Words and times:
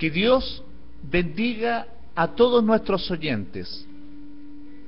Que 0.00 0.10
Dios 0.10 0.64
bendiga 1.02 1.86
a 2.14 2.28
todos 2.28 2.64
nuestros 2.64 3.10
oyentes. 3.10 3.86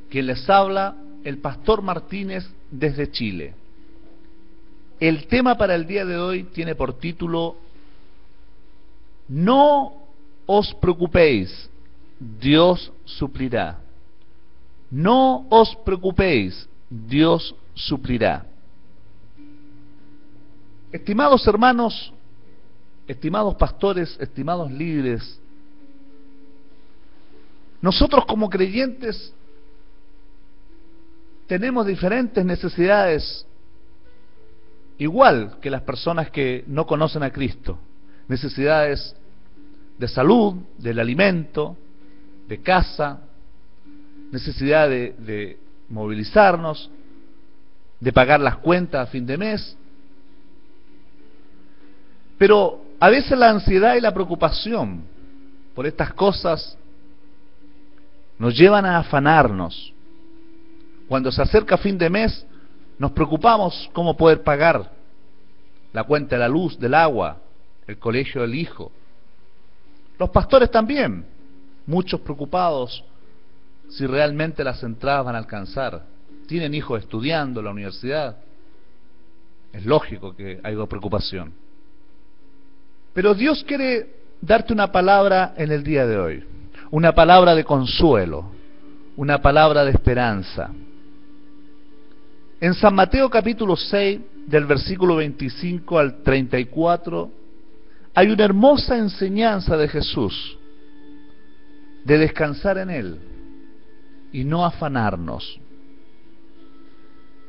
Quien 0.09 0.27
les 0.27 0.49
habla, 0.49 0.97
el 1.23 1.37
pastor 1.37 1.83
Martínez 1.83 2.49
desde 2.71 3.11
Chile. 3.11 3.55
El 4.99 5.27
tema 5.27 5.55
para 5.59 5.75
el 5.75 5.87
día 5.87 6.07
de 6.07 6.17
hoy 6.17 6.45
tiene 6.45 6.75
por 6.75 6.99
título 6.99 7.57
No 9.29 9.93
os 10.47 10.73
preocupéis, 10.77 11.69
Dios 12.19 12.91
suplirá. 13.05 13.81
No 14.91 15.47
os 15.51 15.77
preocupéis, 15.85 16.67
Dios 16.89 17.55
suplirá. 17.75 18.47
Estimados 20.91 21.47
hermanos, 21.47 22.15
estimados 23.07 23.55
pastores, 23.57 24.17
estimados 24.21 24.71
líderes, 24.71 25.41
nosotros 27.83 28.25
como 28.27 28.49
creyentes 28.49 29.35
tenemos 31.49 31.85
diferentes 31.85 32.45
necesidades, 32.45 33.45
igual 34.99 35.59
que 35.61 35.69
las 35.69 35.83
personas 35.83 36.31
que 36.31 36.65
no 36.69 36.87
conocen 36.87 37.25
a 37.25 37.31
Cristo. 37.31 37.79
Necesidades 38.29 39.15
de 39.99 40.09
salud, 40.09 40.55
del 40.79 41.01
alimento, 41.01 41.77
de 42.49 42.63
casa, 42.63 43.21
necesidad 44.31 44.89
de, 44.89 45.59
movilizarnos, 45.89 46.89
de 48.01 48.13
pagar 48.13 48.41
las 48.41 48.57
cuentas 48.59 49.07
a 49.07 49.11
fin 49.11 49.27
de 49.27 49.37
mes. 49.37 49.77
Pero 52.39 52.81
a 53.03 53.11
veces 53.11 53.37
la 53.37 53.51
ansiedad 53.51 53.97
y 53.97 54.01
la 54.01 54.15
preocupación 54.15 55.03
por 55.75 55.89
estas 55.89 56.15
cosas 56.15 56.79
nos 58.39 58.57
llevan 58.57 58.87
a 58.87 58.99
afanarnos. 58.99 59.93
Cuando 61.09 61.33
se 61.33 61.43
acerca 61.43 61.77
fin 61.77 61.99
de 61.99 62.09
mes, 62.09 62.47
nos 63.01 63.11
preocupamos 63.11 63.91
cómo 63.93 64.17
poder 64.17 64.45
pagar 64.45 64.93
la 65.93 66.05
cuenta 66.05 66.37
de 66.37 66.41
la 66.43 66.49
luz, 66.49 66.79
del 66.79 66.95
agua, 66.95 67.39
el 67.89 67.99
colegio 67.99 68.43
del 68.43 68.55
hijo. 68.55 68.93
Los 70.17 70.31
pastores 70.31 70.71
también, 70.71 71.27
muchos 71.85 72.21
preocupados 72.21 73.03
si 73.89 74.07
realmente 74.07 74.63
las 74.63 74.81
entradas 74.85 75.25
van 75.25 75.35
a 75.35 75.39
alcanzar. 75.39 76.05
Tienen 76.47 76.73
hijos 76.73 77.03
estudiando 77.03 77.59
en 77.59 77.65
la 77.65 77.73
universidad. 77.73 78.37
Es 79.73 79.85
lógico 79.85 80.37
que 80.37 80.61
haya 80.63 80.87
preocupación. 80.87 81.53
Pero 83.15 83.35
Dios 83.35 83.63
quiere 83.65 84.07
darte 84.41 84.73
una 84.73 84.91
palabra 84.91 85.55
en 85.57 85.71
el 85.71 85.85
día 85.85 86.07
de 86.07 86.19
hoy, 86.19 86.45
una 86.91 87.15
palabra 87.15 87.55
de 87.55 87.65
consuelo, 87.65 88.51
una 89.17 89.41
palabra 89.43 89.85
de 89.85 89.91
esperanza. 89.91 90.71
En 92.61 92.75
San 92.75 92.95
Mateo 92.95 93.29
capítulo 93.29 93.77
6, 93.77 94.21
del 94.47 94.65
versículo 94.67 95.17
25 95.17 95.99
al 95.99 96.23
34, 96.23 97.31
hay 98.15 98.31
una 98.31 98.45
hermosa 98.45 98.97
enseñanza 98.97 99.77
de 99.77 99.89
Jesús, 99.89 100.59
de 102.05 102.19
descansar 102.19 102.79
en 102.79 102.91
Él 102.91 103.19
y 104.33 104.45
no 104.45 104.65
afanarnos. 104.65 105.61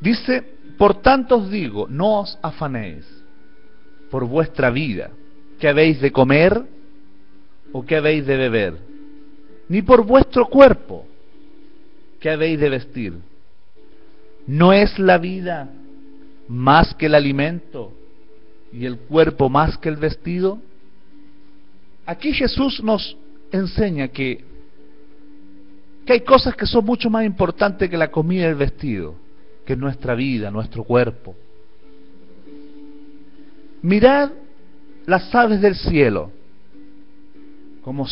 Dice, 0.01 0.43
por 0.77 1.01
tanto 1.01 1.37
os 1.37 1.49
digo, 1.49 1.87
no 1.87 2.19
os 2.21 2.37
afanéis 2.41 3.05
por 4.11 4.25
vuestra 4.25 4.69
vida, 4.69 5.09
que 5.63 5.69
habéis 5.69 6.01
de 6.01 6.11
comer 6.11 6.61
o 7.71 7.85
que 7.85 7.95
habéis 7.95 8.25
de 8.25 8.35
beber, 8.35 8.73
ni 9.69 9.81
por 9.81 10.05
vuestro 10.05 10.47
cuerpo, 10.47 11.07
que 12.19 12.29
habéis 12.29 12.59
de 12.59 12.67
vestir. 12.67 13.13
¿No 14.45 14.73
es 14.73 14.99
la 14.99 15.17
vida 15.17 15.69
más 16.49 16.93
que 16.95 17.05
el 17.05 17.15
alimento 17.15 17.93
y 18.73 18.85
el 18.85 18.97
cuerpo 18.97 19.47
más 19.47 19.77
que 19.77 19.87
el 19.87 19.95
vestido? 19.95 20.59
Aquí 22.05 22.33
Jesús 22.33 22.83
nos 22.83 23.15
enseña 23.49 24.09
que, 24.09 24.43
que 26.05 26.11
hay 26.11 26.21
cosas 26.25 26.57
que 26.57 26.65
son 26.65 26.83
mucho 26.83 27.09
más 27.09 27.23
importantes 27.23 27.89
que 27.89 27.95
la 27.95 28.11
comida 28.11 28.41
y 28.41 28.47
el 28.47 28.55
vestido, 28.55 29.15
que 29.65 29.77
nuestra 29.77 30.13
vida, 30.13 30.51
nuestro 30.51 30.83
cuerpo. 30.83 31.33
Mirad 33.81 34.42
las 35.05 35.33
aves 35.35 35.61
del 35.61 35.75
cielo, 35.75 36.31
como 37.83 38.07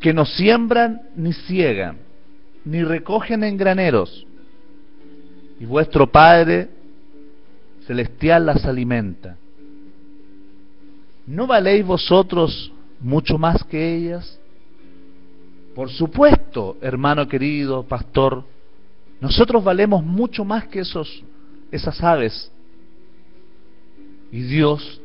que 0.00 0.12
no 0.12 0.24
siembran 0.24 1.02
ni 1.16 1.32
ciegan, 1.32 1.98
ni 2.64 2.82
recogen 2.82 3.42
en 3.44 3.56
graneros, 3.56 4.26
y 5.58 5.64
vuestro 5.64 6.10
Padre 6.10 6.68
celestial 7.86 8.46
las 8.46 8.64
alimenta. 8.64 9.36
¿No 11.26 11.46
valéis 11.46 11.84
vosotros 11.84 12.72
mucho 13.00 13.38
más 13.38 13.62
que 13.64 13.96
ellas? 13.96 14.38
Por 15.74 15.90
supuesto, 15.90 16.76
hermano 16.80 17.26
querido, 17.26 17.82
pastor, 17.82 18.44
nosotros 19.20 19.64
valemos 19.64 20.04
mucho 20.04 20.44
más 20.44 20.68
que 20.68 20.80
esos, 20.80 21.24
esas 21.72 22.02
aves. 22.02 22.50
Y 24.30 24.42
Dios 24.42 25.00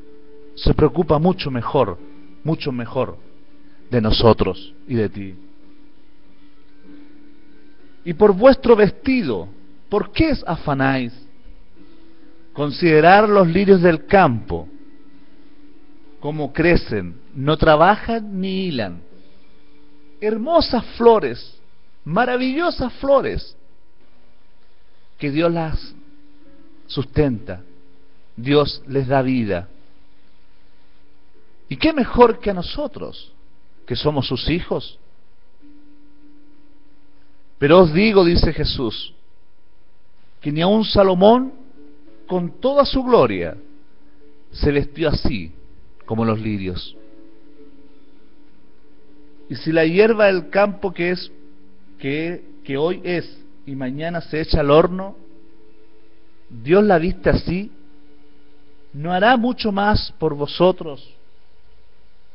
se 0.64 0.74
preocupa 0.74 1.20
mucho 1.20 1.52
mejor, 1.52 1.98
mucho 2.44 2.72
mejor 2.72 3.18
de 3.90 4.02
nosotros 4.02 4.74
y 4.88 4.96
de 4.96 5.10
ti. 5.10 5.36
Y 8.06 8.14
por 8.14 8.34
vuestro 8.34 8.76
vestido, 8.76 9.50
¿Por 9.90 10.12
qué 10.12 10.32
os 10.32 10.44
afanáis? 10.46 11.12
Considerar 12.54 13.28
los 13.28 13.48
lirios 13.48 13.82
del 13.82 14.06
campo, 14.06 14.68
cómo 16.20 16.54
crecen, 16.54 17.20
no 17.34 17.58
trabajan 17.58 18.40
ni 18.40 18.68
hilan. 18.68 19.02
Hermosas 20.22 20.86
flores, 20.98 21.60
maravillosas 22.06 22.94
flores, 22.94 23.56
que 25.18 25.32
Dios 25.32 25.52
las 25.52 25.96
sustenta, 26.88 27.62
Dios 28.36 28.84
les 28.88 29.08
da 29.08 29.22
vida. 29.22 29.70
¿Y 31.70 31.78
qué 31.78 31.94
mejor 31.94 32.40
que 32.40 32.50
a 32.50 32.54
nosotros, 32.54 33.32
que 33.86 33.96
somos 33.96 34.28
sus 34.28 34.50
hijos? 34.50 35.00
Pero 37.60 37.82
os 37.82 37.94
digo, 37.94 38.26
dice 38.26 38.52
Jesús, 38.52 39.14
que 40.42 40.52
ni 40.52 40.62
aun 40.62 40.84
Salomón, 40.84 41.54
con 42.28 42.60
toda 42.60 42.86
su 42.86 43.04
gloria, 43.04 43.56
se 44.52 44.72
vestió 44.72 45.10
así 45.10 45.54
como 46.06 46.26
los 46.26 46.40
lirios. 46.40 46.96
Y 49.50 49.56
si 49.56 49.72
la 49.72 49.86
hierba 49.86 50.26
del 50.26 50.50
campo 50.50 50.92
que 50.92 51.12
es 51.12 51.32
que, 52.00 52.44
que 52.64 52.78
hoy 52.78 53.02
es 53.04 53.40
y 53.66 53.76
mañana 53.76 54.22
se 54.22 54.42
echa 54.42 54.62
al 54.62 54.72
horno, 54.72 55.16
Dios 56.50 56.84
la 56.84 56.98
viste 56.98 57.30
así, 57.30 57.72
¿no 58.94 59.12
hará 59.12 59.38
mucho 59.38 59.72
más 59.72 60.12
por 60.18 60.34
vosotros, 60.34 61.19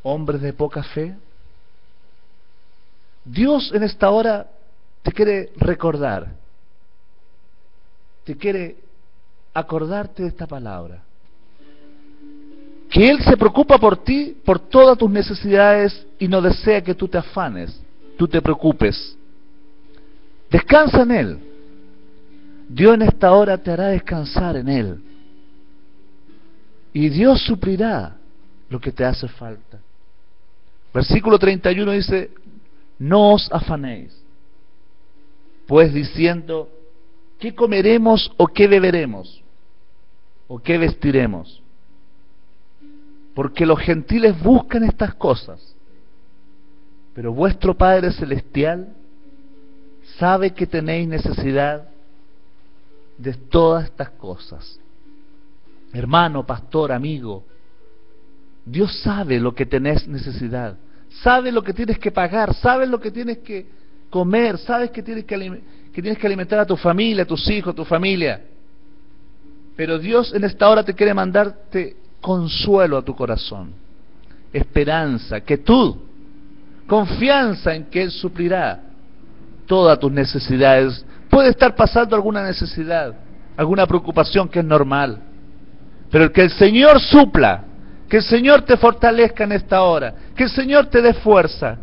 hombres 0.04 0.40
de 0.40 0.52
poca 0.52 0.84
fe? 0.84 1.16
Dios 3.24 3.72
en 3.74 3.82
esta 3.82 4.10
hora 4.10 4.46
te 5.02 5.10
quiere 5.10 5.50
recordar 5.56 6.44
te 8.24 8.36
quiere 8.36 8.76
acordarte 9.52 10.22
de 10.22 10.30
esta 10.30 10.46
palabra. 10.46 11.02
Que 12.90 13.08
Él 13.08 13.22
se 13.22 13.36
preocupa 13.36 13.78
por 13.78 14.02
ti, 14.02 14.36
por 14.44 14.58
todas 14.58 14.96
tus 14.96 15.10
necesidades 15.10 16.06
y 16.18 16.26
no 16.26 16.40
desea 16.40 16.82
que 16.82 16.94
tú 16.94 17.06
te 17.06 17.18
afanes, 17.18 17.78
tú 18.16 18.26
te 18.26 18.40
preocupes. 18.40 19.16
Descansa 20.50 21.02
en 21.02 21.10
Él. 21.10 21.38
Dios 22.68 22.94
en 22.94 23.02
esta 23.02 23.32
hora 23.32 23.58
te 23.58 23.70
hará 23.70 23.88
descansar 23.88 24.56
en 24.56 24.68
Él. 24.68 25.02
Y 26.92 27.08
Dios 27.08 27.42
suplirá 27.42 28.16
lo 28.70 28.80
que 28.80 28.92
te 28.92 29.04
hace 29.04 29.28
falta. 29.28 29.78
Versículo 30.94 31.38
31 31.38 31.90
dice, 31.92 32.30
no 32.98 33.32
os 33.32 33.50
afanéis, 33.52 34.16
pues 35.66 35.92
diciendo, 35.92 36.70
¿Qué 37.44 37.54
comeremos 37.54 38.32
o 38.38 38.46
qué 38.46 38.66
beberemos? 38.66 39.42
¿O 40.48 40.58
qué 40.58 40.78
vestiremos? 40.78 41.62
Porque 43.34 43.66
los 43.66 43.78
gentiles 43.80 44.40
buscan 44.42 44.84
estas 44.84 45.14
cosas. 45.14 45.74
Pero 47.14 47.34
vuestro 47.34 47.76
Padre 47.76 48.12
Celestial 48.12 48.94
sabe 50.18 50.54
que 50.54 50.66
tenéis 50.66 51.06
necesidad 51.06 51.88
de 53.18 53.34
todas 53.34 53.84
estas 53.84 54.08
cosas. 54.08 54.80
Hermano, 55.92 56.46
pastor, 56.46 56.92
amigo, 56.92 57.44
Dios 58.64 59.02
sabe 59.02 59.38
lo 59.38 59.54
que 59.54 59.66
tenés 59.66 60.08
necesidad, 60.08 60.78
sabe 61.22 61.52
lo 61.52 61.62
que 61.62 61.72
tienes 61.72 61.98
que 61.98 62.10
pagar, 62.10 62.54
sabe 62.54 62.86
lo 62.86 63.00
que 63.00 63.10
tienes 63.10 63.38
que 63.38 63.66
comer, 64.10 64.58
sabes 64.58 64.90
que 64.90 65.02
tienes 65.02 65.24
que, 65.24 65.62
que 65.92 66.02
tienes 66.02 66.18
que 66.18 66.26
alimentar 66.26 66.58
a 66.58 66.66
tu 66.66 66.76
familia, 66.76 67.22
a 67.22 67.26
tus 67.26 67.48
hijos, 67.48 67.72
a 67.72 67.76
tu 67.76 67.84
familia. 67.84 68.42
Pero 69.76 69.98
Dios 69.98 70.32
en 70.34 70.44
esta 70.44 70.68
hora 70.68 70.82
te 70.82 70.94
quiere 70.94 71.14
mandarte 71.14 71.96
consuelo 72.20 72.96
a 72.96 73.02
tu 73.02 73.14
corazón, 73.14 73.72
esperanza, 74.52 75.40
quietud, 75.40 75.96
confianza 76.86 77.74
en 77.74 77.86
que 77.86 78.02
Él 78.02 78.10
suplirá 78.10 78.82
todas 79.66 79.98
tus 79.98 80.12
necesidades. 80.12 81.04
Puede 81.28 81.50
estar 81.50 81.74
pasando 81.74 82.14
alguna 82.14 82.44
necesidad, 82.44 83.14
alguna 83.56 83.86
preocupación 83.86 84.48
que 84.48 84.60
es 84.60 84.64
normal, 84.64 85.20
pero 86.10 86.32
que 86.32 86.42
el 86.42 86.50
Señor 86.50 87.00
supla, 87.00 87.64
que 88.08 88.18
el 88.18 88.22
Señor 88.22 88.62
te 88.62 88.76
fortalezca 88.76 89.44
en 89.44 89.52
esta 89.52 89.82
hora, 89.82 90.14
que 90.36 90.44
el 90.44 90.50
Señor 90.50 90.86
te 90.86 91.00
dé 91.00 91.14
fuerza, 91.14 91.78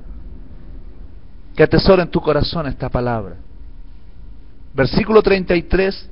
que 1.55 1.63
atesore 1.63 2.03
en 2.03 2.09
tu 2.09 2.21
corazón 2.21 2.67
esta 2.67 2.89
palabra. 2.89 3.35
Versículo 4.73 5.21
33, 5.21 6.09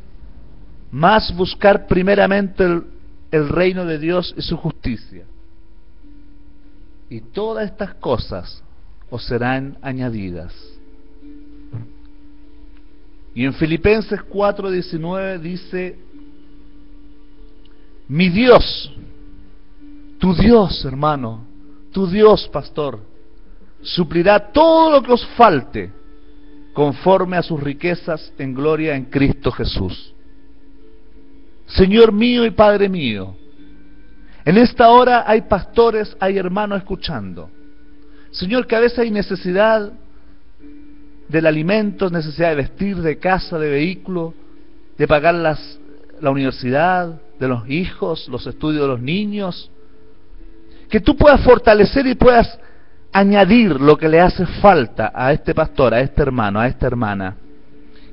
más 0.92 1.34
buscar 1.36 1.88
primeramente 1.88 2.64
el, 2.64 2.84
el 3.32 3.50
reino 3.50 3.86
de 3.86 4.00
Dios 4.00 4.34
y 4.38 4.42
su 4.42 4.58
justicia. 4.58 5.24
Y 7.10 7.22
todas 7.22 7.66
estas 7.66 7.96
cosas 7.96 8.64
os 9.10 9.24
serán 9.26 9.78
añadidas. 9.82 10.54
Y 13.34 13.46
en 13.46 13.54
Filipenses 13.54 14.20
4:19 14.22 15.40
dice, 15.40 15.98
mi 18.08 18.30
Dios, 18.30 18.92
tu 20.30 20.36
Dios, 20.36 20.86
hermano, 20.86 21.44
tu 21.92 22.06
Dios, 22.06 22.48
pastor, 22.50 23.00
suplirá 23.82 24.52
todo 24.52 24.92
lo 24.92 25.02
que 25.02 25.14
os 25.14 25.26
falte 25.30 25.92
conforme 26.74 27.36
a 27.36 27.42
sus 27.42 27.60
riquezas 27.60 28.32
en 28.38 28.54
gloria 28.54 28.96
en 28.96 29.06
Cristo 29.06 29.52
Jesús. 29.52 30.14
Señor 31.66 32.12
mío 32.12 32.46
y 32.46 32.52
Padre 32.52 32.90
mío, 32.90 33.36
en 34.46 34.58
esta 34.58 34.90
hora 34.90 35.24
hay 35.26 35.42
pastores, 35.42 36.16
hay 36.20 36.38
hermanos 36.38 36.78
escuchando. 36.78 37.50
Señor, 38.30 38.68
que 38.68 38.76
a 38.76 38.82
veces 38.82 39.00
hay 39.00 39.10
necesidad 39.10 39.92
del 41.28 41.46
alimento, 41.48 42.08
necesidad 42.12 42.50
de 42.50 42.56
vestir, 42.56 42.98
de 42.98 43.18
casa, 43.18 43.58
de 43.58 43.70
vehículo, 43.70 44.36
de 44.96 45.08
pagar 45.08 45.34
las, 45.34 45.80
la 46.22 46.30
universidad 46.30 47.20
de 47.40 47.48
los 47.48 47.68
hijos, 47.68 48.28
los 48.28 48.46
estudios 48.46 48.84
de 48.84 48.88
los 48.90 49.02
niños. 49.02 49.72
Que 50.90 51.00
tú 51.00 51.16
puedas 51.16 51.42
fortalecer 51.42 52.08
y 52.08 52.16
puedas 52.16 52.60
añadir 53.12 53.80
lo 53.80 53.98
que 53.98 54.08
le 54.08 54.20
hace 54.20 54.46
falta 54.46 55.12
a 55.14 55.32
este 55.32 55.54
pastor, 55.54 55.94
a 55.94 56.02
este 56.02 56.22
hermano, 56.22 56.60
a 56.60 56.68
esta 56.68 56.88
hermana. 56.88 57.36